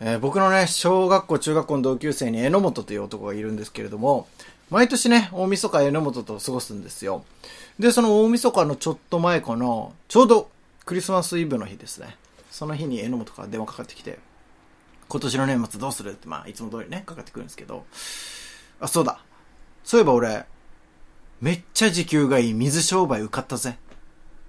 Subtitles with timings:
[0.00, 4.26] えー僕のね、小学校、中学校の同級生に榎本という男がいるんですけれども、
[4.70, 7.24] 毎年ね、大晦日榎本と過ごすんですよ。
[7.78, 9.66] で、その大晦日のちょっと前かな、
[10.08, 10.50] ちょうど
[10.84, 12.16] クリスマスイブの日ですね。
[12.50, 14.18] その日に榎本から電話かかってきて、
[15.08, 17.84] 今年の年末どうするって、まあ、いつも通りね、かかってくるんですけど、
[18.80, 19.20] あ、そうだ。
[19.84, 20.44] そういえば俺、
[21.40, 23.76] めっちゃ時給がいい水商売受かったぜ。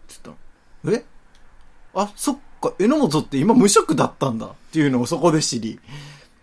[0.08, 0.36] ちょっ
[0.86, 1.04] と、え？
[1.94, 2.38] あ、そっ
[2.70, 5.80] か、榎本って今無職だったんだっていうのをそこで知り。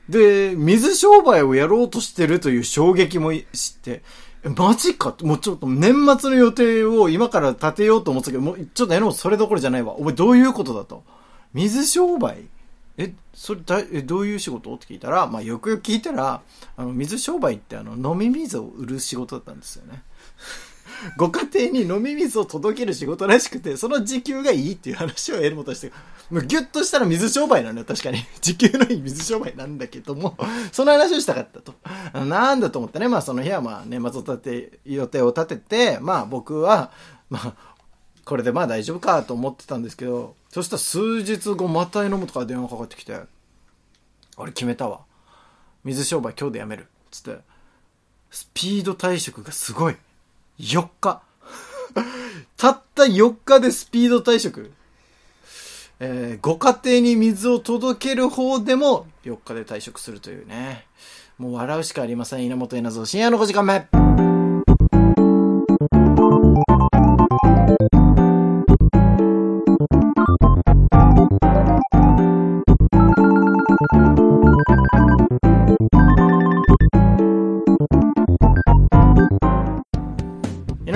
[0.08, 3.42] で、水商売をやろうとしてるという衝撃も知っ
[3.82, 4.02] て、
[4.44, 5.14] えマジか？
[5.22, 9.94] もうちょっと年末の予定を今から立てようと思ったけど、もうちょっと榎本それどころじゃないわ。
[9.94, 11.04] お前どういうことだと？
[11.54, 12.44] 水商売？
[12.98, 14.74] え、それだ、え、どういう仕事？
[14.74, 16.42] って聞いたら、まあよくよく聞いたら、
[16.76, 20.02] あの、水商売ってあの、飲み水を売る仕事だったんですよね。
[21.16, 25.92] ご家庭に飲み水を届ける仕事らしくて、その時給がいいっていう話を得るもとして、
[26.30, 28.24] もうギュッとしたら水商売なのよ、確かに。
[28.40, 30.36] 時給のいい水商売なんだけども、
[30.72, 31.74] その話をしたかったと。
[31.84, 36.90] あのなんだと思ってね、まあその日はまあ年末を立て、予定を立てて、まあ僕は、
[37.30, 37.54] まあ、
[38.24, 43.20] これでまあ大丈夫かと思ってたんですけど、そしたら数日後また榎本か電話かかってきて、
[44.36, 45.00] 俺決めたわ。
[45.84, 46.86] 水商売今日でやめる。
[47.10, 47.40] つって、
[48.30, 49.96] スピード退職がすごい。
[50.62, 51.20] 4日。
[52.56, 54.72] たった4日でスピード退職？
[56.00, 60.86] えーご家庭に水を届ける方でも4日で退職するというね。
[61.38, 62.44] もう笑うしかありません。
[62.46, 64.01] 稲本稲造深夜の5時間目。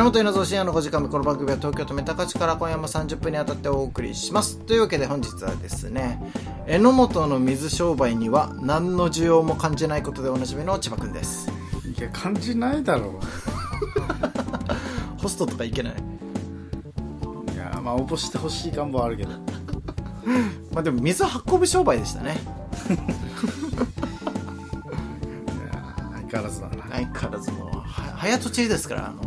[0.06, 4.56] 本稲造深夜の5時間目この番組は東京都三鷹市から今夜も30分にあたってお送りします。
[4.58, 6.20] というわけで本日はですね
[6.68, 11.50] 榎本の水商売には何の需要も感じないことでおなじみの千葉くんです。
[11.98, 13.18] いや感じないだろ
[15.18, 15.94] ホストとかいけない？
[15.94, 15.96] う
[17.52, 19.30] いやまあ応募してほしい願望はあるけど。
[20.72, 22.36] まあでも水運ぶ商売でしたね。
[22.88, 22.98] いや
[26.30, 26.76] 相変わらずだな。
[26.92, 27.82] 相変わらずもうは
[28.16, 29.22] 早とちりですからあの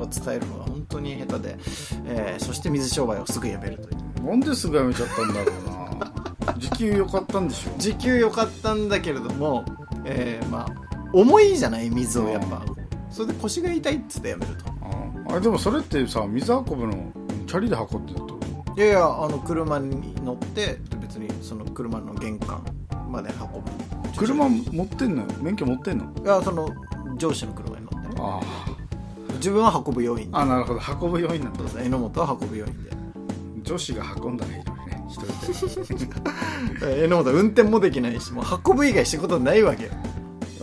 [0.00, 1.58] 葉伝えるのが本当に下手で、
[2.06, 4.24] えーそして水商売をすぐやめるという。
[4.24, 6.54] なんですぐやめちゃったんだろうな。
[6.58, 9.64] 時給良かったんでしょ時給良かったんだけれども、
[10.04, 10.68] えーまあ
[11.12, 12.62] 重いじゃない水をやっぱ。
[13.10, 14.64] それで腰が痛いっつってやめると。
[15.30, 17.12] ああでもそれってさ水運ぶの
[17.46, 18.40] チャリで運んでるってこ
[18.76, 22.64] いやいやあの車に乗って別にその車の玄関
[23.08, 23.70] まで運ぶ。
[24.12, 25.26] と車持ってんの？
[25.40, 26.04] 免許持ってんの？
[26.22, 26.68] いやその
[27.16, 28.14] 上司の車に乗ってね。
[28.18, 28.40] あ
[29.34, 30.36] 自分は運ぶ要員で。
[30.36, 30.80] ああなるほど。
[31.06, 31.60] 運ぶ要員なんだ。
[31.82, 32.90] 榎本は運ぶ要員で。
[33.62, 36.08] 女子が運んだらいいのにね一人で
[36.82, 39.90] えー榎本は運転もできないしもう運ぶ以外仕事ないわけよ。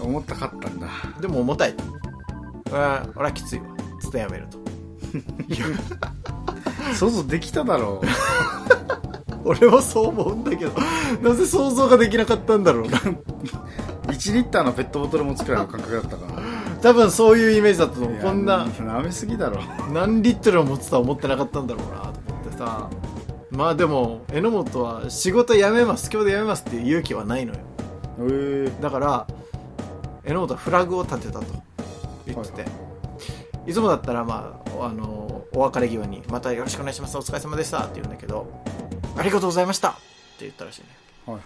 [0.01, 0.87] 思ったかったんだ。
[1.21, 1.73] でも重たい。
[1.75, 1.83] と
[2.71, 3.65] 俺は俺はきついわ。
[3.99, 4.57] つってやめると。
[6.93, 8.01] 想像できただろ
[9.43, 10.73] 俺はそう思うんだけど
[11.21, 12.89] なぜ想像ができなかったんだろう。
[12.89, 13.01] なう
[14.07, 16.36] 1リッターのペットボトル持つくらいの感覚だったから
[16.81, 18.21] 多分そういうイメージだったと思う。
[18.21, 19.61] こんな舐めすぎだろ。
[19.91, 22.89] 何リットルを持ってた思ってなかったんだろうなと思ってさ。
[23.49, 27.59] まあでも榎本は仕事辞めます今日で辞めますっていう勇気はないのよ。
[28.19, 28.81] ええ。
[28.81, 29.27] だから
[30.25, 31.45] 榎本はフラグを立てたと。
[32.27, 32.65] 言ってて、
[33.65, 38.51] いつもだったらまああのお別れ際に「またよろしくお願いしますお疲れ様でした」って言うんだけど
[39.17, 40.01] 「ありがとうございました」って
[40.41, 40.87] 言ったらしいね。
[41.25, 41.43] はいはい。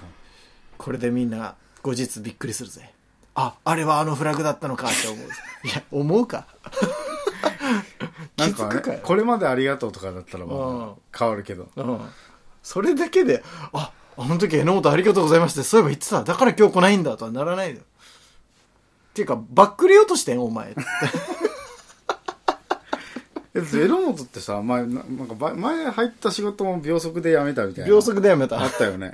[0.78, 2.92] これでみんな後日びっくりするぜ
[3.36, 5.28] ああれはあのフラグだったのかって思う。
[5.68, 6.46] いや思うか。
[8.38, 10.84] なんかねこれまでありがとうとかだったらまうん。
[10.92, 11.70] あ変わるけど。
[11.76, 12.00] うん。
[12.64, 13.44] それだけで
[13.74, 16.24] ああの時榎本ありがとうございましたそういえば言ってた。
[16.24, 17.82] だから今日来ないんだとはならないのよ。
[17.82, 20.72] っていうかバックレようとしてんお前。
[20.72, 20.82] っ て
[23.54, 27.90] え榎本ってさ前ななんかば前入った仕事も秒速で辞めたみたいな。
[27.90, 28.62] 秒速でやめた。
[28.62, 29.12] あったよね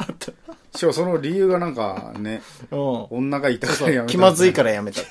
[0.77, 3.07] しかもその理由がなんかねうん。
[3.09, 5.05] 女がいたから辞めた気まずいからやめた、 い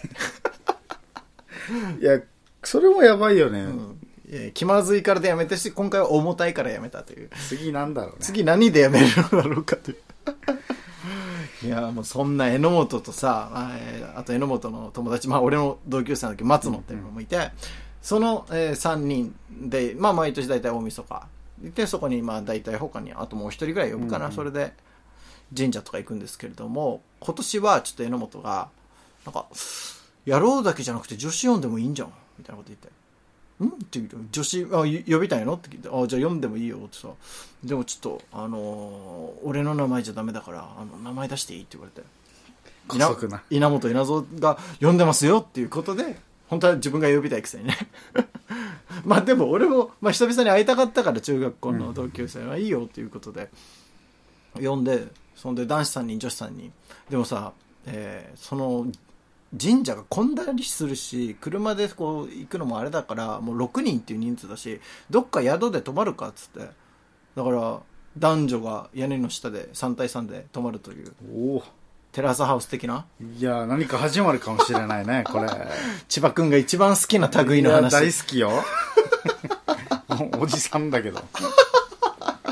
[2.00, 2.20] や
[2.62, 3.98] それもやばいよね、うん。
[4.30, 7.30] いや気まずいからでやめたし今回は重たいからやめたという。
[7.48, 8.16] 次なんだろうね。
[8.20, 9.96] 次何でやめるのだろうかという。
[11.64, 17.50] いやもうそんな榎本とさあえーあと榎本の友達まあ俺の同級生の時松野っていうのもいて、
[18.02, 21.26] その、え3人でまあ毎年大体大晦日。
[21.74, 24.74] でそこにまあ大体他にあともう一人ぐらい呼ぶかな、それで
[25.56, 28.69] 神社とか行くんですけれども今年はちょっと榎本が
[29.25, 29.46] なんか
[30.25, 32.88] やろうだけじゃなくて女子呼んでもいいんじゃんみたいなこと言って。
[33.64, 33.69] ん？
[33.69, 35.54] って言うと女子あい呼びたいの？
[35.54, 37.08] って聞いてあじゃあ読んでもいいよってさ
[37.64, 42.06] でもちょっとあのー俺の名前じゃダメだからあの名前出していいって言われて。
[43.28, 43.43] な。
[43.50, 46.16] 稲本稲造が呼んでますよっていうことで
[46.48, 47.76] 本当は自分が呼びたいくせにね。
[49.04, 53.50] まあでも俺も、まあ、久々に会いたかったから中学校の同級生はいいよっていうことで
[54.54, 56.72] 呼んでそんで男子3人女子3人
[57.08, 57.52] でもさ、
[57.86, 58.86] えーその
[59.58, 66.68] 神社が混んだりするし車でこう行くのもあれだからもう6人っていう人数だしどっか宿で泊まるかっつって。
[67.36, 67.80] だから
[68.18, 71.12] 男女が屋根の下で3対3で泊まるという。
[71.32, 71.64] おお。
[72.12, 73.04] テラスハウス的な。
[73.38, 75.48] いや何か始まるかもしれないねこれ。
[76.08, 77.92] 千葉くんが一番好きな類の話。
[77.92, 78.50] 大好きよ。
[80.40, 81.22] おじさんだけど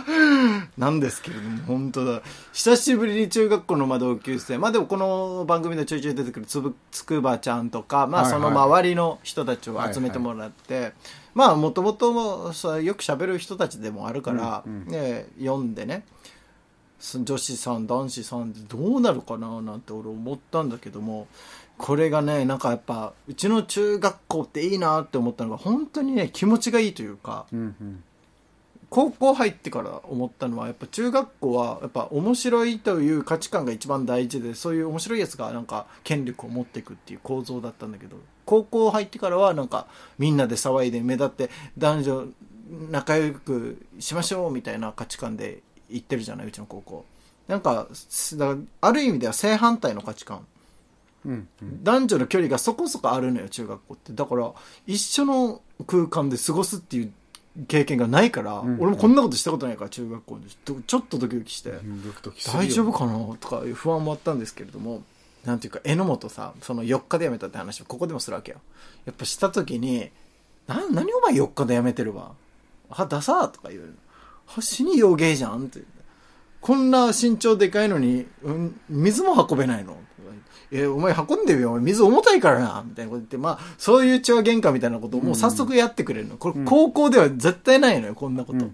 [0.78, 2.22] なんですけれども本当だ。
[2.52, 4.58] 久しぶりに中学校のまあ同級生。
[4.58, 8.40] まあでもこの番組でちょいちょい出てくるつぶつくばちゃんとかまあはいはい。
[8.42, 10.92] その周りの人たちを集めてもらって、
[11.34, 14.88] まあもともとさよく喋る人たちでもあるから、うんうん。
[14.88, 16.04] ね、読んでね
[17.04, 21.28] す女子さん男子さんってどうなるかななんて俺思ったんだけども
[21.76, 28.04] これがねなんかやっぱうちの中学校っていいなって思ったのが本当にね気持ちがいいというかうんうん
[28.94, 42.24] 高校入ってから思ったのはやっぱ中学校はやっぱ面白いという価値観が一番大事でそういう面白いやつがなんか権力を持っていくっていう構造だったんだけど高校入ってからはなんかみんなで騒いで目立って男女
[42.92, 45.58] 仲良くしましょうみたいな価値観で
[45.90, 47.04] 言ってるじゃないうちの高校。
[47.48, 50.46] なんかすだからある意味では正反対の価値観。
[51.26, 51.82] うんうん。
[51.82, 54.12] 男女の距離がそこそこあるのよ中学校って。
[54.12, 54.52] だから
[54.86, 57.12] 一緒の空間で過ごすっていう
[57.68, 58.78] 経験がないから、ん。
[58.80, 60.82] 俺もこんなことしたことないから中学校で。
[60.86, 61.72] ちょっとドキドキして、
[62.52, 65.02] 大丈夫かなとか不安もあったんですけれども
[65.44, 68.58] なんていうか榎本さその4日で辞めたって話をここでもするわけよ。
[69.04, 70.10] やっぱした時に
[70.66, 72.32] 「な何お前4日で辞めてるわ」
[72.90, 73.94] 「あダサー」とか言う。
[74.56, 75.82] の「死に洋芸じゃん」って。
[76.60, 79.98] こんな身長でかいのに、うん、水も運べないの
[80.70, 81.78] え、お前運んでるよ。
[81.80, 82.84] 水重たいからな。
[82.86, 86.36] みたいなこと言って、まあ、そういう血は喧嘩みたいなことをもう早速やってくれるの。
[86.36, 88.66] これ、高校では絶対ないのよ、こんなこと。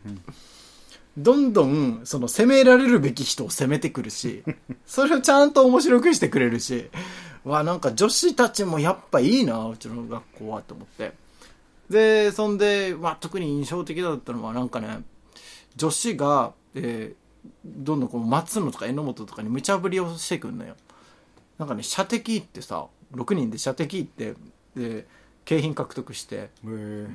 [1.17, 4.43] どんどん、その、責められるべき人を責めてくるし、
[4.87, 6.89] それをちゃんと面白くしてくれるし、
[7.45, 11.13] わ、なんか女子たちもやっぱいいな、うちの学校は、と思って。
[11.91, 15.03] で、そんで、まあ、特に印象的だったのは、なんかね、
[15.77, 17.21] 女子が、えー
[17.65, 20.77] どんどんこう、松野とか榎本とかに無茶ぶりをしてくんのよ。
[21.61, 24.35] なんかね、射的ってさ、6人で射的って、
[24.75, 25.07] で、
[25.45, 26.49] 景品獲得して、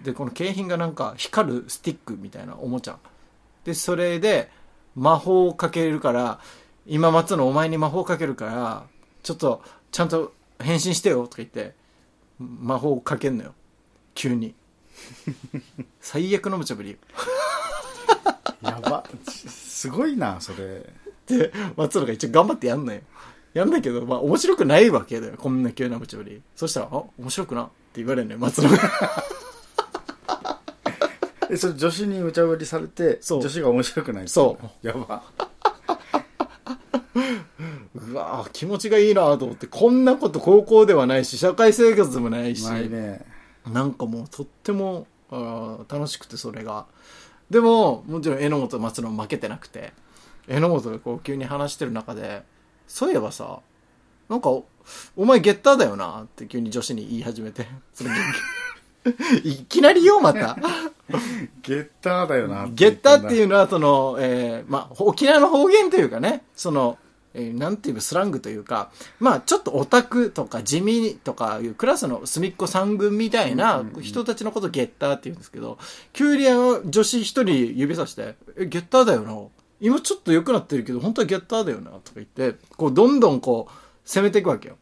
[0.03, 2.99] でこの景品がなんか光るスティックみたいなおもちゃ。
[3.63, 4.51] でそれで
[4.95, 6.39] 魔法をかけるから
[6.85, 8.83] 今松のお前に魔法をかけるから
[9.23, 11.73] ちょっとちゃんと変身してよとか言って
[12.39, 13.53] 魔法をかけんのよ。
[14.13, 14.53] 急に。
[16.01, 16.97] 最悪の無茶ぶり
[18.61, 19.05] やば。
[19.27, 20.93] すごいなそれ。
[21.25, 23.01] で松野が一応頑張ってやんのよ
[23.55, 25.35] やんだけどまあ面白くないわけだよ。
[25.37, 26.41] こんな急な無茶ぶり。
[26.57, 28.39] そしたら「あ面白くな」って言われるのよ。
[28.39, 28.77] 松野が。
[31.49, 33.41] えそれ女子に無茶ぶりされてそう。
[33.41, 34.65] 女子が面白くないそう。
[34.85, 35.23] やば。
[37.95, 39.67] うわぁ気持ちがいいなと思って。
[39.67, 42.65] こんなこと高校ではないし社会生活でもないし。
[42.65, 43.25] ないね。
[43.71, 46.87] なんかもうとってもあー楽しくてそれが。
[47.49, 49.93] でももちろん榎本松野負けてなくて。
[50.47, 52.43] 榎本がこう急に話してる中で
[52.87, 53.59] そういえばさ
[54.29, 54.65] なんかお
[55.15, 57.67] お前ゲッターだよなって急に女子に言い始めて。
[57.93, 58.09] それ
[59.43, 60.57] いきなりよまた。
[61.61, 66.97] ゲッターだよなゲッターっていううのは、その、えーまあ、沖縄の方言というかね、その、
[67.35, 75.77] えーなんていうかスラングというか、まあ、ちょっとオタクとか地味とかいうクラスの隅っこ三軍みたいな人たちのことをゲッターって言うんですけど、
[76.13, 79.33] 急にあの女子一人指さして、え、ゲッターだよな。
[79.85, 81.91] 今ちょっと良くなってるけど、本当はゲッターだよな。
[81.91, 83.73] とか言って、こう、どんどんこう、
[84.03, 84.77] 攻めていくわけよ。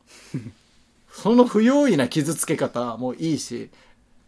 [1.11, 3.69] その不用意な傷つけ方もいいし、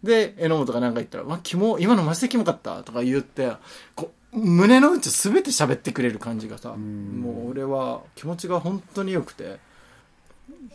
[0.03, 3.53] で、榎本が何か言ったら、まあ、キモ、今のマジでキモかったとか言って、
[3.96, 9.60] こう、胸の内すべて喋ってくれる感じがさ、んもう俺は気持ちが本当に良くて、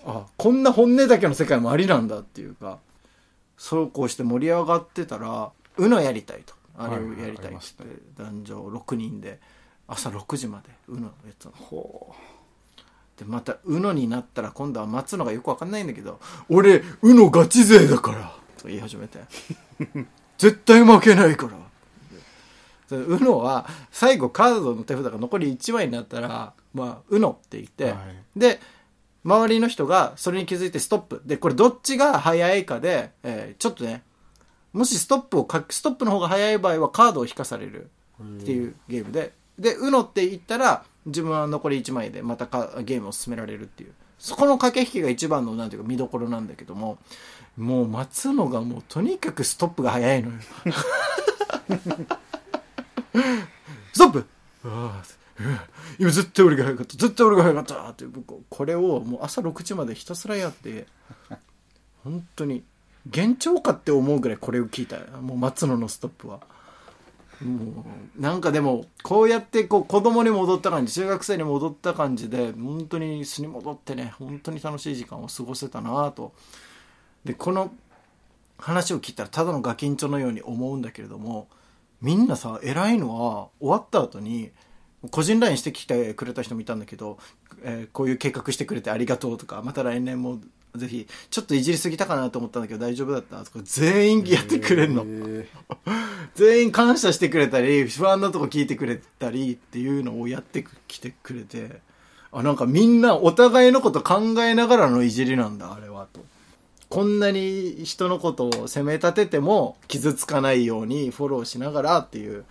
[0.06, 2.78] あ、こんな本音だけの世界もありなんだっていうか、
[3.58, 6.54] そうこうして盛り上がってたら、うのやりたいと。
[6.78, 7.84] あれをやりたいって、
[8.16, 9.38] 男女6人で、
[9.90, 11.56] 朝6時まで、うのやってたの。
[11.56, 12.14] ほ
[13.18, 16.18] でまた UNO になったら今度は待つのがよくわかんないんだけど
[16.48, 19.18] 俺 UNO ガチ勢だからと言い始めて。
[20.38, 22.96] 絶対負けないから。
[22.96, 27.94] で UNO は最後カードの手札が残り1枚になったらまあ UNO って言って、はい。
[28.38, 28.60] で
[29.22, 31.22] 周りの人がそれに気づいてストップ。
[31.26, 34.02] でこれどっちが早いかで、えーちょっとね
[34.72, 37.90] もしストップを書く、ストップの方が早い場合はカードを引かされる
[38.22, 43.92] っていうゲームで、で、うのって言ったら、自分は残り1枚でまたかゲームを進められるっていう。
[44.18, 46.98] そこの駆け引きが一番の、なんていうか見どころなんだけども、
[47.56, 50.36] もう待つのがもうとにかくストップが早いのよ。
[53.92, 54.26] ストップ
[55.98, 60.86] 今絶対俺が早かった絶対俺が早かったって僕これをもう朝6時までひたすらやって
[62.04, 62.62] 本当に
[63.06, 66.40] 幻聴かって思うぐらいこれを聞いたもう松野のストップは
[67.42, 67.84] も
[68.18, 76.32] うなんかでもこうやってこう子供に戻った感じ中学生に戻った感じで本当に素に戻ってね本当に楽しい時間を過ごせたなと。
[77.24, 77.72] でこの
[78.58, 81.48] 話を聞いたらただのガキンチョのように思うんだけれども
[82.02, 84.50] みんなさ偉いのは終わった後に
[85.10, 87.18] 個人 LINE してきてくれた人もいたんだけど、
[87.62, 90.38] えーこういう計画してくれてありがとうとかまた来年も
[90.76, 93.38] ぜひちょっといじりすぎたかなと思ったんだけど大丈夫だった？
[93.44, 95.48] とか全員やってくれるの、え
[96.36, 101.80] 全員感謝してくれたり不安なとこ聞いてくれたりっていうのをやってきてくれて
[102.32, 106.24] あなんかみんなお互いのこと考えながらのいじりなんだあれはと。
[106.88, 112.44] こんなに人のことを責め立てても傷つかないようにフォローしながらっていう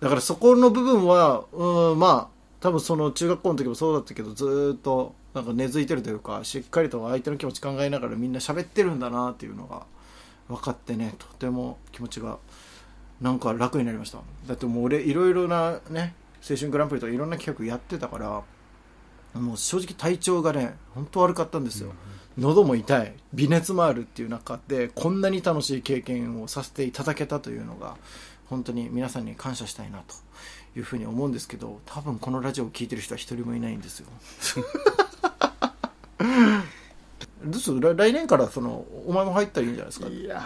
[0.00, 9.84] だからそこの部分はうんまあ多分その中学校の時もそうだったけどずーっとなんか根付いてるというかしっかりと相手の気持ち考えながらみんな喋ってるんだなっていうのが
[10.48, 12.38] 分かってねとても気持ちが
[13.20, 14.18] なんか楽になりました。
[14.46, 16.14] だってもう俺いろいろなね
[16.48, 18.42] 青春グランプリとかいろんな企画やってたから
[19.40, 21.92] もう正直体調がね本当悪かったんですよ、
[22.36, 27.96] 喉も痛い微熱もあるっていう中でこんなに楽しい経験をさせていただけたというのが
[28.50, 30.14] 本当に皆さんに感謝したいなと
[30.76, 34.06] いうふうに思うんですけど多分このラジオを聴いてる人は一人もいないんですよ。
[37.42, 37.80] どうする？
[37.80, 40.08] 来来年からそのお前も入ったらいいんじゃないですか？
[40.08, 40.42] いやー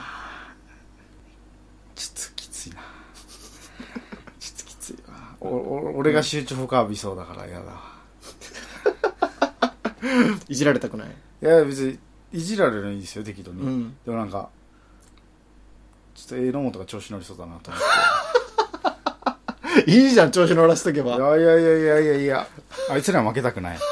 [1.96, 2.76] ちょっときついな。
[4.38, 5.37] ちょっときついわ。
[5.40, 7.64] おお俺が集中深浴びそうだから嫌だ。
[7.66, 7.94] わ
[10.49, 11.08] いじられたくない？
[11.08, 11.99] いや別に
[12.32, 13.96] いじられるのいいですよ適度に、うん。
[14.04, 14.50] でもなんか
[16.26, 17.83] ちょっと榎本が調子乗りそうだなと思っ
[19.87, 21.19] いいじゃん調子乗らせとけていば。
[21.19, 22.47] やいやいやいやいやいや。
[22.90, 23.78] あいつらは負けたくない。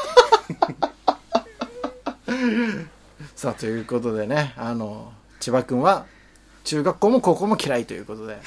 [3.37, 6.07] さあということでねあの千葉君は
[6.65, 8.39] 中学校も高校も嫌いということで。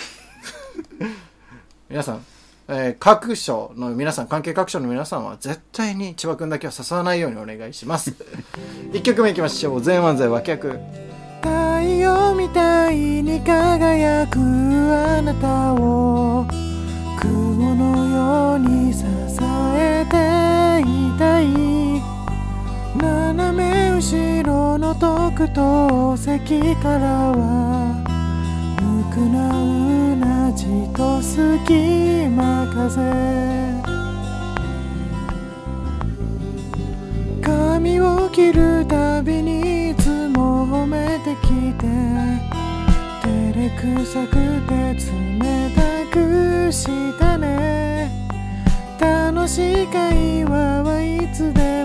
[1.88, 2.25] 皆さん、
[2.68, 8.15] えー各所の皆さん関係各所の皆さんは絶対に千葉君だけは誘わないようにお願いします。
[8.94, 9.82] 1曲目いきましょう。
[9.82, 10.80] 全漫才脇役
[11.45, 16.43] 太陽みたいに輝くあなたを
[17.19, 19.05] 雲のように支
[19.77, 21.45] えていたい。
[22.97, 27.93] 斜め後ろの特等席からは
[28.81, 33.03] 無垢なうなじと隙間風
[37.43, 39.93] 髪を切るたびに
[40.88, 41.86] めてきて。
[43.22, 44.34] 照れくさく
[44.68, 46.88] て冷たくし
[47.20, 48.12] たね。
[49.00, 51.85] 楽しい会話はいつで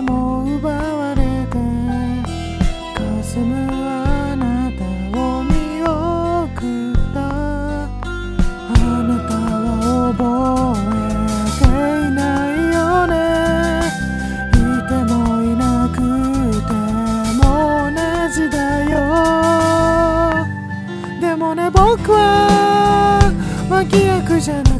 [24.41, 24.70] 脇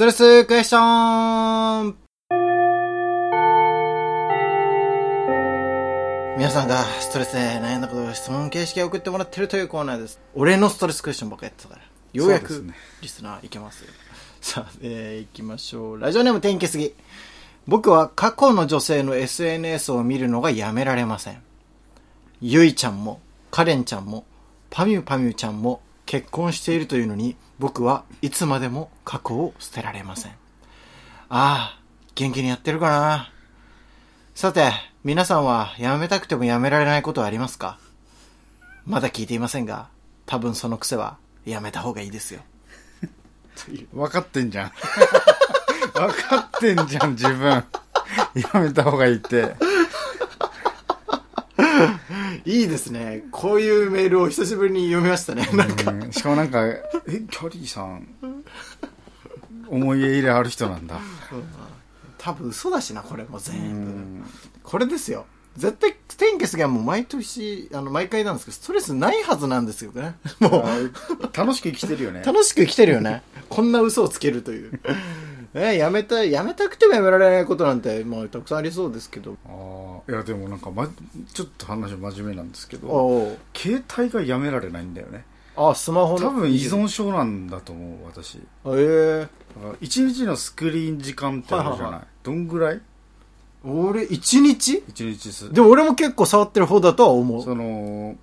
[0.00, 1.94] ストレスクエスチョン
[6.38, 10.18] 皆さんがストレスで悩んだことを質問形式で送ってもらってるというコーナーです。
[10.34, 11.82] 俺のストレスクエスチョンばっかやってたから。
[12.14, 12.64] ようやく
[13.02, 13.92] リスナーいけますよ。
[14.40, 16.00] さあ、 えー、行きましょう。
[16.00, 16.94] ラジオネーム天気すぎ。
[17.66, 21.42] 僕は過去の女性の SNS を見るのがやめられません。
[22.40, 24.24] ゆいちゃんも、カレンちゃんも、
[24.70, 30.32] パミュパミュちゃんも、結婚しているというのに僕はいつまでも過去を捨てられません。
[31.28, 31.78] ああ、
[32.16, 33.32] 元気にやってるかな。
[34.34, 34.72] さて、
[35.04, 37.78] 皆さんはやめたくてもやめられないことはありますか？
[38.86, 39.86] まだ聞いていませんが、
[40.26, 42.40] 多分その癖はやめた方がいいですよ。
[43.94, 44.72] 分かってんじゃん。
[45.94, 47.48] 分かってんじゃん、自分。
[47.50, 47.64] や
[48.54, 49.54] めた方がいいって。
[52.44, 53.24] いいですね。
[53.30, 55.48] こういうメールを久しぶりに読みましたね。
[55.52, 58.06] なんか、うんしかもなんか、え、キャリーさん、
[59.68, 61.00] 思い入れある人なんだ。
[62.18, 63.66] 多分嘘だしな、これもう全部。
[63.66, 64.24] ん。
[64.62, 65.26] これですよ。
[65.56, 70.14] 絶対、天気すがもう毎年、あの、毎回なんですけど、ストレスないはずなんですよね。
[70.38, 72.22] もう、楽しく生きてるよね。
[72.24, 73.22] 楽しく生きてるよね。
[73.48, 74.80] こんな嘘をつけるという。
[75.52, 79.36] え、やめたい、やめたくてもやめられないことなんて、まあ、たくさんありそうですけど。
[79.46, 79.48] あ
[80.08, 80.88] あ、いやでもなんか、ま、
[81.32, 85.24] ちょっと話真面目なんですけど、携帯がやめられないんだよね。
[85.56, 86.28] あ、スマホの。
[86.28, 88.36] 多分依存症なんだと思う、私。
[88.38, 91.84] ええだから一日のスクリーン時間ってあるじゃない。
[91.84, 92.80] はいはいはどんぐらい？
[93.64, 94.84] 俺、一日？
[94.88, 95.52] 一日す。
[95.52, 97.42] でも俺も結構触ってる方だとは思う。
[97.42, 98.16] その、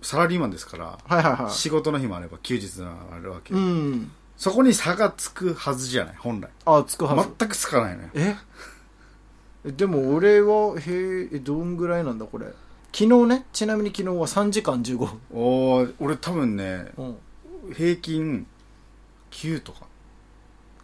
[0.00, 1.52] サラリーマンですから、はいはいはい。
[1.52, 4.10] 仕事の日もあれば休日があるわけ、うん。
[4.38, 6.48] そこに差がつくはずじゃない本来。
[6.64, 7.28] あ、つくはず。
[7.38, 8.08] 全くつかないのよ。
[8.14, 8.36] え？
[9.72, 12.46] でも俺は、へえ、どんぐらいなんだこれ。
[12.92, 15.08] 昨日ね、ちなみに昨日は3時間15分。
[15.32, 17.16] おー俺多分ねうん。
[17.74, 18.46] 平均
[19.32, 19.80] 9とか。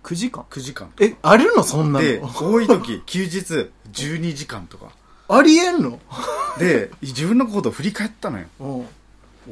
[0.03, 1.63] 9時間？9時間え、あるの？
[1.63, 4.91] そんなでの多い時 休日12時間とか。
[5.29, 5.99] ありえんの？
[6.59, 8.47] で自分のことを振り返ったのよ。
[8.61, 8.87] うん。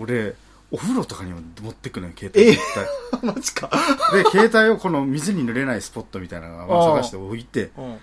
[0.03, 0.35] 俺
[0.73, 3.27] お風呂とかにも持ってくのよ携帯。
[3.27, 3.71] マジか。
[4.13, 7.99] で携帯をこの水に濡れないスポットみたいなのを探して置いてうん。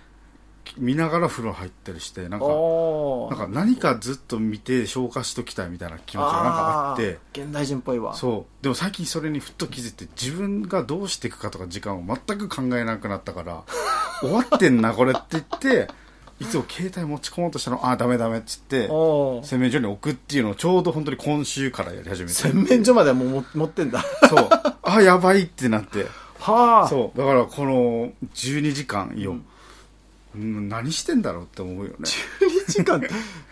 [0.77, 2.49] 見ながら風呂入ったりしてなんかあ
[3.35, 7.17] なんか何かずっと見て消化しときたいみたいな気持ちがなんかあって。
[7.33, 8.13] 現代人っぽいわ。
[8.13, 8.63] そう。
[8.63, 13.63] でも最近それにふっと気づいて自分がどうしていくかとか時間を全く考えなくなったから
[14.21, 15.89] 終わってんなこれって言って
[16.39, 17.85] いつも携帯持ち込もうとしたの。
[17.85, 22.33] ああダメダメっつって洗面所に置くっていうのをちょうど本当に今週からやり始めて。
[22.33, 24.03] 洗面所まではもうも持ってんだ。
[24.29, 24.49] そう。
[24.51, 26.05] ああやばいってなって。
[26.39, 26.87] はあ。
[26.87, 27.17] そう。
[27.17, 29.35] だからこの12時間よ、
[30.33, 30.69] うん。
[30.69, 31.95] 何してんだろうって思うよね。
[32.39, 33.01] 12時間、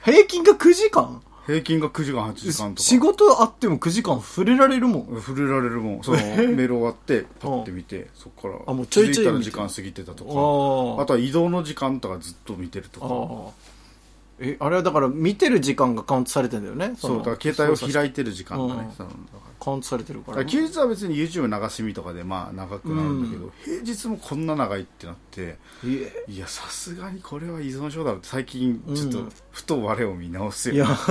[0.06, 1.22] 平均が9時間？
[1.48, 2.84] 平均が9時間8時間とか。
[2.84, 5.22] 仕事あっても9時間触れられるもん。
[5.22, 6.04] 触れられるもん。
[6.04, 13.50] その メール終わってパッて見てそこからあもうちょいちょい時間過ぎてたとあかあとは移動の時間とかずっと見てるとあか。
[13.50, 13.68] あ。
[14.40, 16.96] え、あれはだから見てる時間がカウントされてんだよね。
[16.98, 18.82] そうだから携帯を開いてる時間だか
[19.68, 20.46] カウントされてるからら。
[20.46, 31.06] 休日は別に YouTube 流し見とかでまあ長くなるんだけど、平日もこんな長いってなっていえいやさすがにこれは依存症だろって最近ちょっとうんふと我を見直すようになっ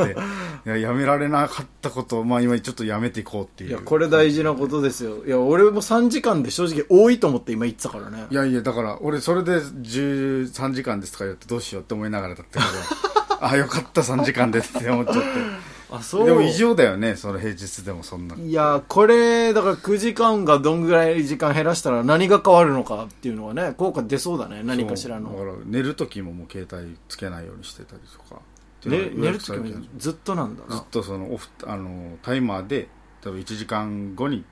[0.64, 5.26] て、いややめられなかったことをまあ今ちょっとやめていこうっていういや、これ大事なことですよ。
[5.26, 8.34] いや、俺も3時間で正直多いと思って今言ってたからねい。
[8.34, 16.26] やいやだから俺それで13時間ですとか言ってどうしようって思いながらだったけど あよかった3時間でって思っちゃってあ、そう。
[16.26, 24.62] でも異常だよねその平日でもそんないや、これ、だから9時間がどんぐらい時間減らしたら何が変わるのかっていうのはね、効果出そうだね。
[24.64, 25.32] 何かしらの。
[25.32, 28.40] だから寝る時ももう携帯つけないようにしてたりとか
[28.86, 30.76] ね、寝るときときもずっとなんだな。
[30.76, 32.88] ずっとそのオフあのタイマーで
[33.20, 34.44] 多分1時間後に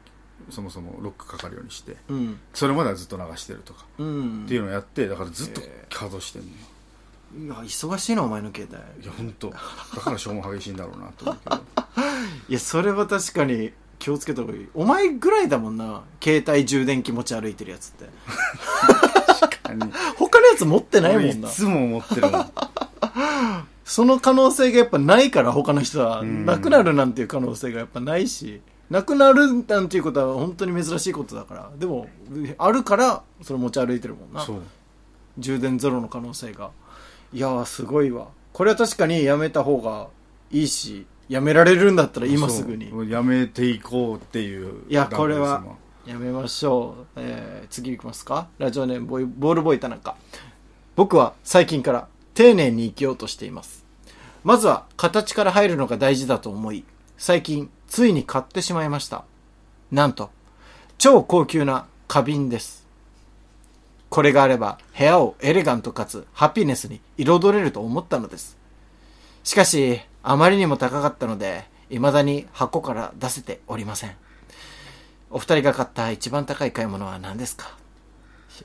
[0.51, 2.39] そもそもロックかかるようにしてうん。
[2.53, 4.45] それまではずっと流してるとかうん。
[4.45, 6.55] っていうのをやってだからずっと稼働してんのよ
[7.37, 9.05] いや、忙しいな、お前の携帯。
[9.05, 9.57] いや本当だ
[10.01, 11.57] から消耗激しいんだろうなと思うけど
[12.49, 14.69] いや、それは確かに気をつけた方がいい。
[14.75, 16.03] お前ぐらいだもんな。
[16.23, 18.09] 携帯充電器持ち歩いてるやつって。
[20.17, 21.49] 他のやつ持ってないもんな。
[21.49, 22.51] いつも思ってるもん
[23.85, 31.71] その可能性がやっぱないから他の人は、うんなくなるなんていう可能性がやっぱないし、なくなるなんていうことは本当に珍しいことだから。
[31.77, 32.09] でも、
[32.59, 34.45] あるから、それ持ち歩いてるもんな。
[34.45, 34.63] そう
[35.39, 36.71] 充電ゼロの可能性が。
[37.35, 38.29] いやー、すごいわ。
[38.53, 40.07] これは確かにやめた方が
[40.53, 42.99] いいし、やめられるんだったら今すぐにそ。
[42.99, 45.65] うやめていこうっていういやこれは
[46.07, 47.07] やめましょう。
[47.17, 48.47] えー、次行きますか？
[48.59, 50.15] ラジオネームボーイボールボーイ田中。
[50.95, 53.85] 僕は最近から丁寧に生きようとしています。
[54.45, 56.85] まずは形から入るのが大事だと思い、
[57.19, 59.25] 最近ついに買ってしまいました。
[59.91, 60.31] なんと、
[60.99, 62.84] 超高級な花瓶です。
[64.15, 68.57] これがあれば部屋をエレガントかつハピネスに彩れると思ったのです。
[69.43, 74.13] しかし、あまりにも高かったので、未だに箱から出せておりません。
[75.31, 77.77] お二人が買った一番高い買い物は何ですか？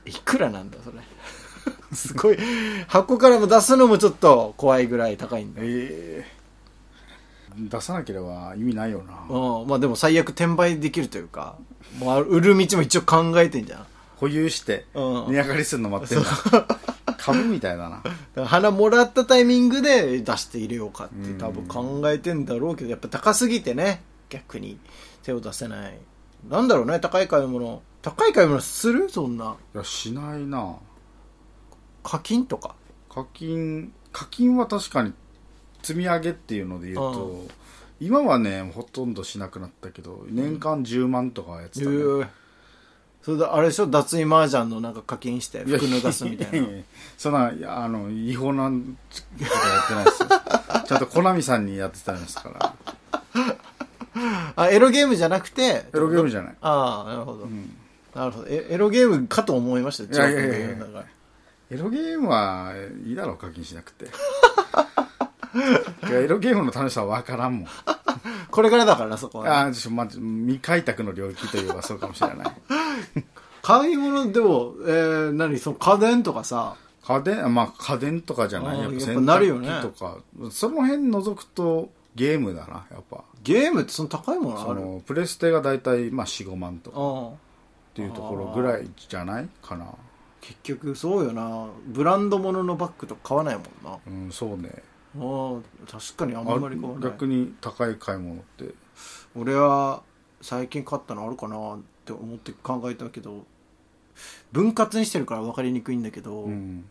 [0.06, 0.98] いくらなんだそれ？
[1.96, 2.38] すごい。
[2.86, 5.62] 箱からも出すのもちょっと怖いぐらい高いんだ。
[5.64, 6.24] え
[7.58, 9.66] 出さなければ意味ないよなうん。
[9.66, 11.56] まあでも最悪転売できるというか、
[11.98, 13.86] もう売る道も一応考えてんじゃん。
[14.20, 15.32] 保有してうん。
[15.32, 16.66] 値上がりするの待ってんだ
[17.16, 18.02] 株みたいだ
[18.36, 18.44] な。
[18.44, 24.78] 花もらったタイミングで出して入れようかって多分考えてんだろうけど、やっぱ高すぎてね、逆に。
[25.22, 25.98] 手を出せない。
[26.48, 27.82] なんだろうね、高い買い物。
[28.02, 29.10] 高い買い物する？
[29.10, 29.56] そんな。
[29.74, 30.76] いやしないな。
[32.02, 32.74] 課金とか？
[33.10, 35.12] 課金課金は確かに
[35.82, 37.46] 積み上げっていうので言うと
[38.00, 42.26] 今はねほとんどしなくなったけど年間10万とかやってたね、え
[43.22, 43.86] それであれでしょ？
[43.86, 46.66] 脱衣麻雀のなんか課金して服脱がすみたいな。
[47.18, 47.52] そんな
[47.82, 48.76] あの違法なこ
[49.38, 49.50] とや
[49.84, 50.28] ってないですよ
[50.88, 52.74] ちゃんとコナミさんにやってたんですから
[54.56, 57.46] あ、エロゲームじゃなくて、エロゲームじゃないああ、なるほど。
[57.46, 57.76] ん
[58.14, 58.46] なるほど。
[58.48, 60.28] えエロゲームかと思いましたよ。
[60.30, 60.76] いやいやいやいや
[61.70, 62.72] エロゲームは
[63.06, 64.06] いいだろう課金しなくて
[66.10, 67.68] エロゲームの楽しさは分からんもん
[68.50, 72.46] これからだからな、そこはね、ああちょま未開拓の領域といえばそうかもしれない。
[73.62, 77.48] 買い物でも、えー、何その家電とかさ、家電？
[77.48, 78.80] まあ家電とかじゃない。
[78.80, 79.68] やっぱやっぱ洗なるよね。
[79.68, 80.18] 濯機とか、
[80.50, 83.24] その辺除くとゲームだなやっぱ。
[83.42, 87.00] ゲームってその高いものあそるのプレステが大体まあ45万とか。
[87.00, 87.28] うん。
[87.28, 87.32] っ
[87.94, 89.86] ていうところぐらいじゃないかな。
[90.40, 91.66] 結局そうよな。
[91.86, 93.98] ブランド物のバッグとか買わないもんな。
[94.06, 94.70] うんそうね
[95.18, 97.10] ああ、確かにあんあまり買わない。
[97.10, 98.74] 逆に高い買い物って。
[99.34, 100.02] 俺は
[100.40, 103.44] 最近買ったのあるかなって思って考えたけど、
[104.52, 106.84] 分割にしてるから分かりにくいんだけど、うん。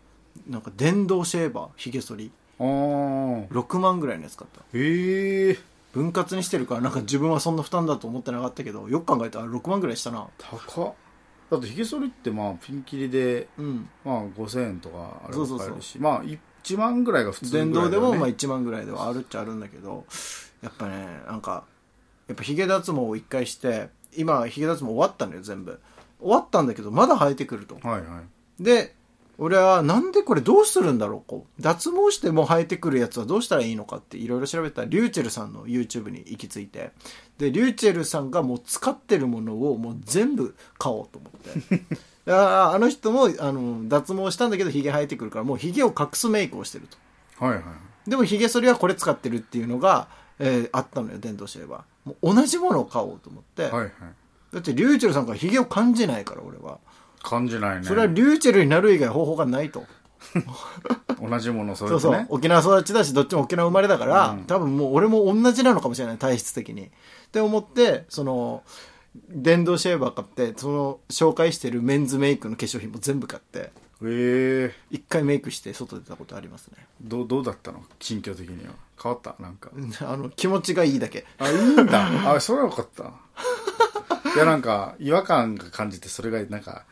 [0.48, 2.32] なんか電動シェーバー、ヒゲ剃り。
[2.60, 4.62] ああ6万ぐらいのやつ買った。
[4.78, 5.58] へえ
[5.94, 10.28] 分割にしてるからなんか自分はそんな負担だと思ってなかったけどよく考えたら6万ぐらいしたな。
[10.38, 10.94] 高っ。
[11.50, 13.90] だってひげ剃りってまあピンキリでうん。
[14.06, 15.68] まあ5000円とかあればそうそうそう。
[15.68, 16.24] 買えるしまあ
[16.63, 20.06] 1万ぐらいが普通電動でもまあ1万ぐらいではあるっちゃあるんだけど
[20.62, 21.63] やっぱねなんか
[22.28, 25.80] やっぱヒゲ脱毛を1回して今ヒゲ脱毛終わったのよ全部。
[26.19, 27.76] 終わったんだけどまだ生えてくると。
[27.76, 28.22] はいは
[28.60, 28.63] い。
[28.63, 28.95] で
[29.41, 31.62] 俺はなんでこれどうするんだろうこう。
[31.62, 34.82] 脱毛しても生えてくるやつはどうしたらいいのかっていろいろ調べた。
[34.82, 36.91] らリューチェルさんの YouTube に行き着いて。
[37.38, 41.78] でリューチェルさんがもう使ってるものをもう全部買おうと思って。
[42.25, 46.88] だからあの人もあの脱毛したんだけどヒゲ生えてくるからもうヒゲを隠すメイクをしてる
[47.39, 47.45] と。
[47.45, 48.10] はいはい。
[48.10, 52.10] でもヒゲ剃りはこれ使ってるっていうのが、えーあったのよ電動シェーバー。
[52.10, 53.91] もう同じものを買おうと思って、はいはい。
[54.52, 56.80] だってリューチェルさんからヒゲを感じないから俺は
[57.30, 57.84] 感じないね。
[57.84, 59.86] それはリューチェルになる以外方法がないと。
[61.22, 64.44] 同じものをそそうそう、れとね沖縄育ちだしどっちも沖縄生まれだから、うん。
[64.46, 66.86] 多分もう俺も同じなのかもしれない体質的に。
[66.86, 66.89] っ
[67.32, 68.63] て思ってその
[69.30, 73.72] 電動シェーバー買ってその紹介してるメンズメイクの化粧品も全部買って
[74.04, 74.76] ええ。
[74.92, 76.86] 一回メイクして外出たことありますね。
[77.02, 77.84] どうどうだったの？
[78.00, 78.74] 心境的には。
[79.02, 79.36] 変わった？
[79.39, 79.72] なんか。
[80.02, 81.26] あの気持ちがいいだけ。
[81.38, 82.34] あいいんだ。
[82.36, 83.12] あそれはよかった。
[84.36, 86.86] いやなんか違和感が感じてそれがなんか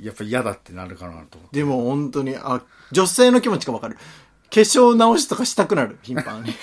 [0.00, 1.58] やっぱ嫌だってなるかなと思って。
[1.58, 3.96] でも本当にあ女性の気持ちがわかる。
[3.96, 4.00] 化
[4.50, 5.98] 粧直しとかしたくなる。
[6.02, 6.54] 頻繁に。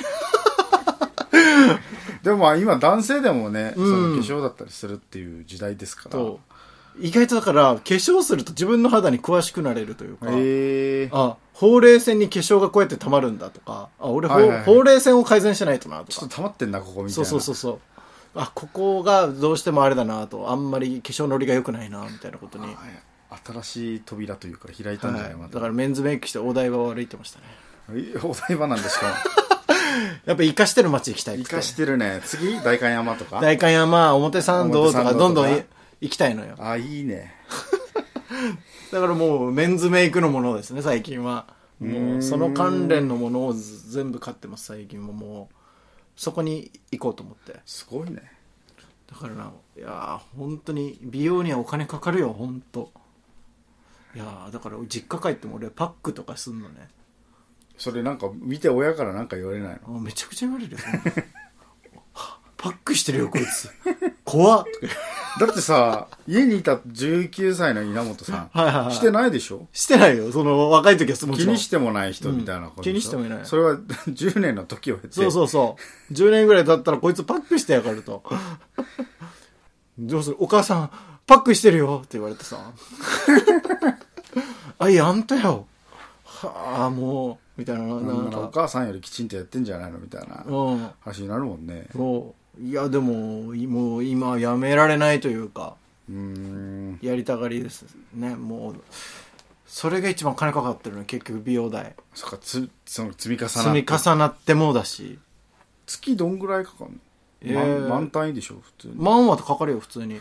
[2.23, 3.85] でもまあ今男性でもね、うん。
[3.85, 6.11] その化粧だったりするっていう時代ですから。
[6.11, 6.39] と
[6.99, 16.11] 意外とだから化粧すると自分の肌に詳しくなれるというか、へえあほうれい線に化粧がこうやって溜まるんだとかあ俺ほほうれい線を改善しないとなとか。
[16.11, 17.79] ちょっと溜まってんなここみたいそうなそうそうそう。
[18.35, 20.49] あここがどうしてもあれだなと。
[20.49, 22.75] あんまり化粧のりが良くないなみたいなことに、はい
[23.43, 27.45] 新しい扉というか開いたんじゃない、はいまただからメンズメイクしてお台場を歩いてましたね。
[27.91, 29.07] えお台場なんでしか？
[29.07, 29.13] も
[30.25, 32.21] やっぱ生かしてる街行きたいって生かしてるね。
[32.25, 32.59] 次？
[32.61, 33.39] 代官山とか？
[33.41, 35.19] 代官山表参道とか表参道とか？
[35.19, 35.63] どんどんい
[36.01, 36.55] 行きたいのよ。
[36.59, 37.35] あいいね。
[38.91, 41.53] だからもうメンズメイクのものですね最近は。
[41.79, 45.55] もうその関連のものをず全部買ってます最近ももう。
[46.15, 47.59] そこに行こうと思って。
[47.65, 48.31] すごいね。
[49.11, 52.91] だからないやー本当に美容にはお金かかるよ本当
[54.15, 56.87] いやーだから実家帰っても俺パックとかすんのね。
[57.77, 59.97] それなんか見て親からなんか言われないの？
[59.97, 60.79] あめちゃくちゃ言われるよ。
[62.57, 63.69] パックしてるよこいつ。
[64.23, 64.65] 怖っ。
[65.39, 68.93] だってさ家にいた19歳の稲本さん はいはいはい。
[68.95, 69.67] してないでしょ？
[69.73, 70.31] してないよ。
[70.31, 71.37] その若い時はもちろん。
[71.37, 73.39] 気にしてもない人みたいなことうん気にしてもいない。
[73.45, 75.13] それは10年の時を経て。
[75.13, 75.77] そうそうそ
[76.09, 76.13] う。
[76.13, 78.23] 10年ぐらい経ったらこいつパックしてやがると。
[79.99, 80.37] どうする？
[80.39, 80.91] お母さん、
[81.27, 81.99] パックしてるよ。
[82.03, 82.71] って言われてさ。
[84.79, 85.65] あ、いや、あんたよ。
[86.23, 88.61] はあ、もう、みたいな、ななんんかおか。
[88.63, 90.89] 母さんよりきちんとやってんじゃないのみたいなうん。
[91.01, 92.61] 話になるもんねそう。
[92.63, 95.75] いや、でも、いもう今やめられないというか、
[96.09, 98.35] うーんやりたがりですね。
[98.35, 98.75] もう、
[99.67, 101.95] それが一番金かかってるの、結局美容代。
[102.13, 105.19] そっかつその積み重な積み重なってもだし。
[105.85, 106.93] 月どんぐらいかかんの、
[107.45, 110.19] えー満満単位でしょ普通に、万はかかるよ普通に。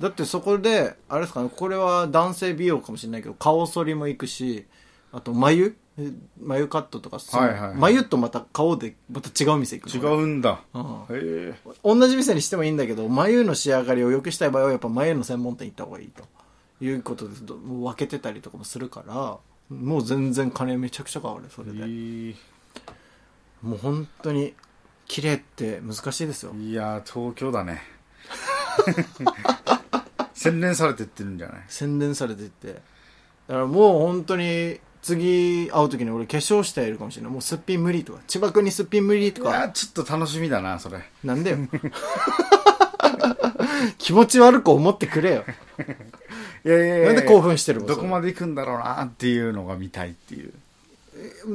[0.00, 4.66] だってそこであれですかねこれは男性美容かもしれないけど顔剃りも行くし
[5.12, 5.76] あと眉？
[6.00, 10.60] え眉カットとかはいはい眉とまた顔でまた違う店行く違のうんだ。
[10.72, 10.82] うん。
[10.82, 11.54] へえ。
[11.82, 16.24] 同じ店にしてもいいんだけど眉の仕上がりを良くしたい場合はやっぱ眉の専門店行った方がいいと。
[16.80, 22.36] いうことでどもう分けてたりとかもするからもう全然金めちゃくちゃかかるそれで、い。
[23.62, 24.54] もう本当に
[25.08, 26.52] 綺麗って難しいですよ。
[26.70, 27.82] やー東京だね。
[30.34, 31.62] 洗練されてってるんじゃない？
[31.68, 32.74] 洗練されていって。
[32.74, 32.80] だか
[33.60, 37.32] らもう本当に次会う時に俺化粧しているかもしれない。
[37.32, 38.20] もうすっぴん無理とか。
[38.28, 41.02] 千葉君にすっぴん無理といやかーちょっと楽しみだなそれ。
[41.24, 41.56] なんでよ。
[43.98, 45.44] 気持ち悪く思ってくれよ。
[46.64, 47.86] いやいやいやなんで興奮してるの？
[47.86, 50.52] どこまで行くんだろうなっていうのが見たいっていう。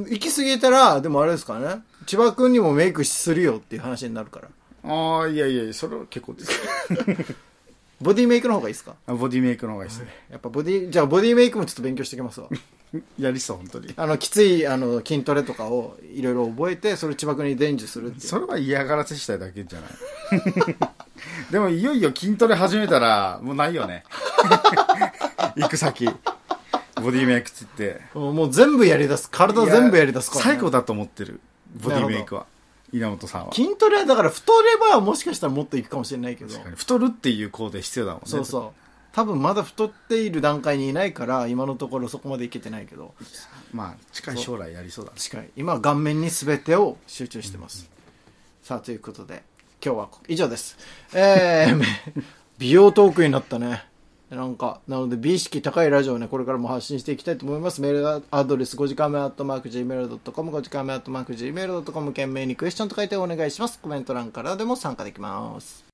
[0.09, 4.47] 行き過ぎたらでもあれですからね千葉君にもメイクするよっていう話になるから。
[4.85, 6.51] ああいやいやそれは結構です
[8.01, 8.95] ボディメイクの方がいいですか？
[9.07, 10.07] あボディメイクの方がいいですね。
[10.29, 12.49] やっぱボディじゃあボディメイクもちょっと勉強してきますわ。
[13.17, 13.93] やりそう本当に。
[13.95, 18.21] あのきついあの筋トレとかをいろいろ覚えてそれを千葉君に伝授するっていう。
[18.27, 20.75] それは嫌がらせしたいだけじゃない。
[21.51, 24.03] でもいよいよ筋トレ始めたらもうないよね。
[25.55, 26.05] 行く先。
[27.01, 28.01] ボディメイクっつって。
[28.13, 29.29] もう全部やり出す。
[29.31, 31.39] 体全部やり出すから、ね、最高だと思ってる
[31.75, 32.45] ボディメイクは。
[32.91, 33.53] 稲本さんは。
[33.53, 36.51] 筋トレはだから太ればもしかしたらもっといくかもしれないけど。
[36.51, 38.27] 確かに太るっていう工程必要だもんね。
[38.27, 38.83] そうそう。
[39.13, 43.13] 多分まだ太っている段階にいないから今のところそこまでいけてないけど。
[43.73, 45.17] まあ近い将来やりそうだね。
[45.19, 45.49] 近い。
[45.55, 47.89] 今は顔面に全てを集中してます、
[48.61, 49.43] さあということで
[49.83, 50.77] 今日は以上です。
[51.13, 51.83] えー、
[52.59, 53.85] 美容トークになったね
[54.35, 57.81] なんか、なので、美意識高いラジオをね、これからも発信していきたいと思います。
[57.81, 63.79] メールアドレス、5時間目アットマーク Gmail.com、5時間目アットマーク Gmail.com、懸命にクエスチョンと書いてお願いします。
[63.79, 65.85] コメント欄からでも参加できます。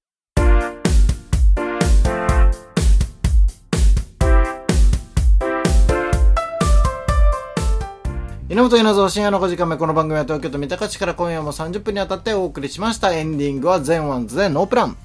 [8.50, 14.98] 稲本稲造深夜の5時間目この番組は東京都三鷹市から今夜も30分にわたってお送りしましたエンディングは全ワンズでノープラン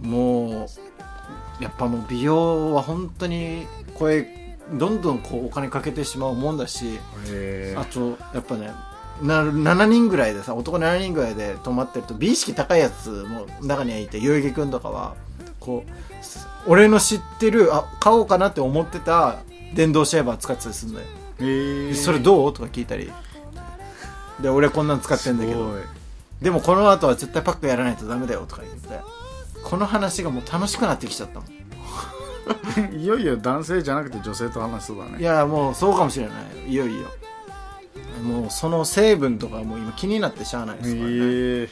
[0.00, 0.66] もう
[1.62, 6.98] やっぱもう美容は本当にこれどんどんこうお金かけてしまうもんだし
[7.28, 8.70] へあとやっぱね
[9.22, 15.14] な7人ぐらいでさ男7人ぐらいで泊まってると美意識高いやつも中にはいて代々木君とかは
[15.60, 19.38] こう俺の知ってるあ買おうかなって思ってた
[19.74, 21.06] 電動シェーバー使ってたりするんだよ。
[21.94, 22.52] それどう？
[22.52, 23.10] とか聞いたり。
[24.40, 25.76] で俺こんなん使ってんだけど。
[26.40, 29.00] でもこの後は絶対パックやらないとダメだよとか言って
[29.64, 31.52] この話がもう楽しくなってきちゃったもん。
[33.00, 35.18] いよいよ男性じゃなくて女性と話しそうだね。
[35.20, 36.32] いやもうそうかもしれな
[36.66, 37.08] いいよいよ。
[38.22, 41.12] もうその成分とかもう今気になってしゃあないですからね。
[41.12, 41.18] へ
[41.62, 41.68] え。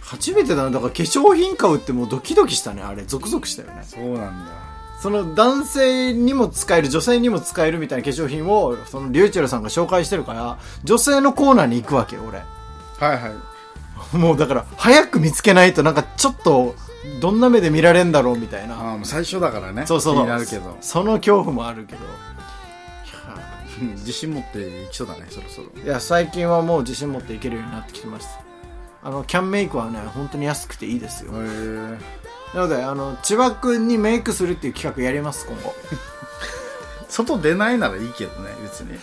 [0.00, 0.70] 初めてだな。
[0.70, 2.82] だから化粧品買うってもうドキドキしたね。
[2.82, 3.84] あれゾクゾクしたよね。
[3.84, 4.52] そうなんだ。
[5.00, 12.38] その男性にも使える女性にも使えるみたいな化粧品をそのリューチェルさんが紹介してるから女性のコーナーに行くわけよ俺。
[12.38, 13.49] はいはい
[14.12, 16.74] もうだから早く見つけないとなんかちょっと
[17.20, 18.74] どんな目で見られんだろうみたいな。
[18.76, 19.86] ああもう最初だからね。
[19.86, 20.14] そうそう。
[20.16, 20.76] 気になるけど。
[20.80, 22.00] その恐怖もあるけど。
[22.04, 22.06] う
[23.84, 25.68] ん自信持っていきそうだねそろそろ。
[25.82, 28.28] いや最近はもう自信持っていけるようになってきてます。
[29.02, 31.32] あのキャンメイクはね本当に安くていいですよ。
[31.32, 31.98] へえ
[32.54, 35.74] なのであの千葉君にメイクするっていう企画やります今後。
[37.08, 38.98] 外出ないならいいけどね別に。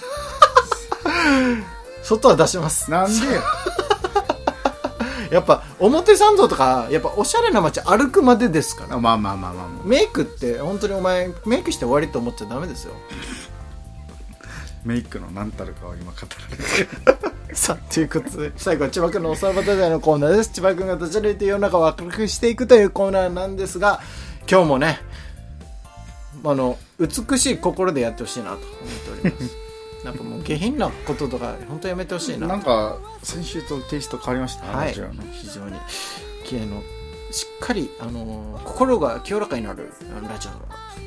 [2.04, 2.92] 外は出します。
[2.92, 3.42] なんでよ
[5.32, 8.96] やっぱ表参道とかやっぱおしゃれな街歩くまでですから。
[8.96, 9.86] あまあまあまあまあまあ。
[9.86, 12.94] メイクって本当にお前メイクして終わりと思っちゃダメですよ。
[14.86, 17.56] メイクの何たるかは今語られて。
[17.56, 20.52] さあということで最後は千葉君のおさらば太宰のコーナーです。
[20.52, 24.02] 千葉君が立ち歩いて世の中を明るくしていくというコーナーなんですが
[24.50, 25.00] 今日もね
[26.44, 28.66] あの美しい心でやってほしいなと思っ
[29.22, 29.67] ております
[30.08, 32.48] やっぱもう下品なこととか本当やめてほしいな。
[32.48, 34.66] なんか先週とテイスト変わりました？
[34.68, 34.88] はい。
[34.88, 35.24] ラジオの。
[35.32, 35.78] 非常に。
[36.46, 36.82] きれいの
[37.30, 40.54] しっかり、あのー心が清らかになるあのラジオを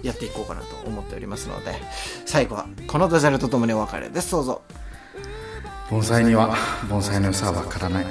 [0.03, 1.75] やっていこうかなと思っておりますので
[2.27, 4.33] 最後はこのダジャレとともにお別れです。
[4.33, 4.63] どうぞ。
[5.91, 6.55] 盆栽には
[6.89, 8.07] 盆栽の良さはわからない